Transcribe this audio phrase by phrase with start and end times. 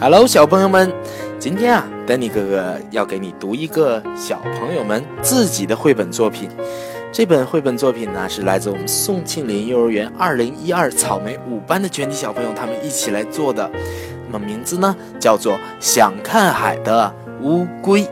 [0.00, 0.92] Hello，小朋友们，
[1.38, 6.48] 今天啊，丹尼哥哥要给你读一个小朋友们自己的绘本作品。
[7.12, 13.70] 这本绘本作品呢，是来自我们宋庆龄幼儿园二零一二草莓五班的全体小朋友他们一起来做的。
[14.30, 18.02] 那么名字呢，叫做《想看海的乌龟》。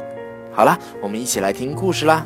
[0.52, 2.24] 好了，我们一起来听故事啦。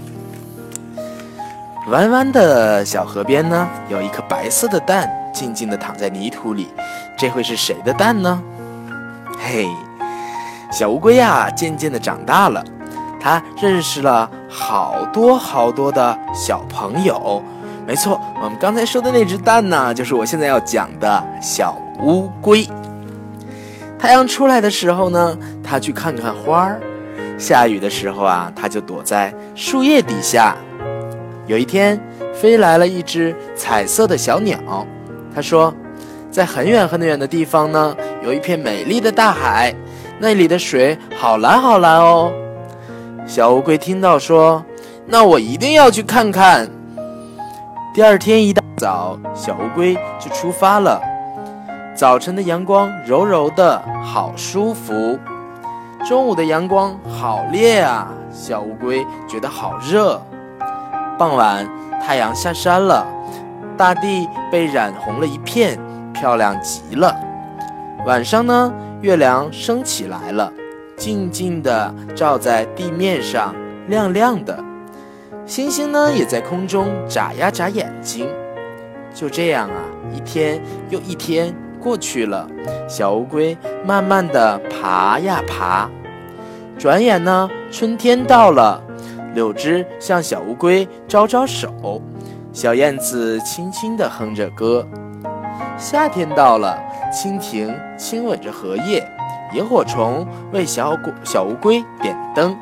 [1.89, 6.69] 弯弯的小河边呢，有一颗白色的蛋，静静地躺在泥土里。
[7.17, 8.43] 这会是谁的蛋呢？
[9.47, 9.69] 嘿，
[10.73, 12.65] 小乌龟呀，渐渐的长大了，
[13.21, 17.43] 它认识了好多好多的小朋友。
[17.87, 22.67] 没错，我们刚才说的那只蛋呢，就是我现在要讲的小乌龟。
[23.99, 26.81] 太阳出来的时候呢，它去看看花儿；
[27.39, 30.57] 下雨的时候啊，它就躲在树叶底下。
[31.47, 32.01] 有一天，
[32.33, 34.59] 飞来了一只彩色的小鸟，
[35.35, 35.73] 它说。
[36.31, 39.75] 在很远很远的地方呢，有一片美丽的大海，
[40.19, 42.33] 那里的水好蓝好蓝哦。
[43.27, 44.65] 小乌龟听到说
[45.07, 46.67] ：“那我一定要去看看。”
[47.93, 50.99] 第二天一大早，小乌龟就出发了。
[51.95, 55.19] 早晨的阳光柔柔的，好舒服；
[56.09, 60.19] 中午的阳光好烈啊，小乌龟觉得好热。
[61.19, 61.69] 傍晚，
[62.03, 63.07] 太阳下山了，
[63.77, 65.79] 大地被染红了一片。
[66.15, 67.15] 漂亮极了。
[68.05, 70.53] 晚上呢，月亮升起来了，
[70.95, 73.55] 静静地照在地面上，
[73.89, 74.63] 亮亮的。
[75.47, 78.29] 星星呢，也在空中眨呀眨眼睛。
[79.15, 79.81] 就这样啊，
[80.15, 80.61] 一天
[80.91, 82.47] 又一天过去了。
[82.87, 85.89] 小乌龟慢慢地爬呀爬。
[86.79, 88.83] 转眼呢，春天到了，
[89.35, 92.03] 柳枝向小乌龟招招手，
[92.53, 94.87] 小燕子轻轻地哼着歌。
[95.79, 96.79] 夏天到了，
[97.15, 99.09] 蜻蜓亲吻着荷叶，
[99.55, 102.57] 萤火虫为小小乌龟点灯。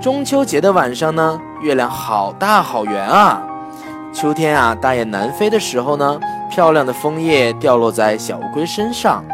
[0.00, 3.42] 中秋节的晚上呢，月亮好大好圆啊！
[4.12, 6.20] 秋天啊，大雁南飞的时候呢，
[6.50, 9.24] 漂亮的枫叶掉落在小乌龟身上。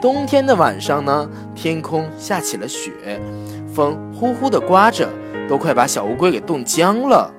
[0.00, 2.90] 冬天的晚上呢，天空下起了雪，
[3.72, 5.08] 风呼呼地刮着，
[5.48, 7.30] 都快把小乌龟给冻僵了。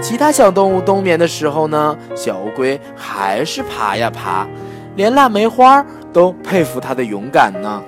[0.00, 4.46] 其他小动物冬眠的时候呢，小乌龟还是爬呀爬，
[4.96, 7.82] 连腊梅花都佩服它的勇敢呢。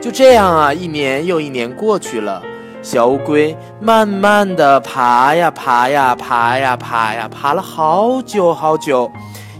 [0.00, 2.40] 就这样啊，一年又一年过去了，
[2.82, 9.10] 小乌龟慢慢的爬呀爬呀爬呀爬呀，爬了好久好久。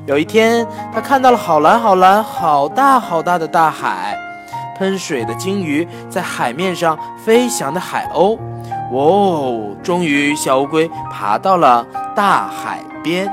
[0.06, 4.16] 有一天，它看到了好蓝好蓝、好大好大的大海，
[4.78, 8.38] 喷水的鲸鱼在海面上飞翔的海鸥。
[8.92, 11.84] 哦，终于小乌龟爬到了
[12.14, 13.28] 大海边。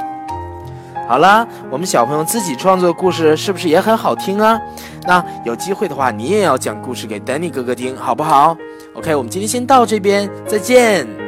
[1.08, 4.60] 好啦，我们小朋友自己创作的故事是不是也很好听啊？
[5.08, 8.58] 那有机会的话，你也要讲故事给 Danny 哥哥听，好不好
[8.94, 11.25] ？OK，我们今天先到这边，再见。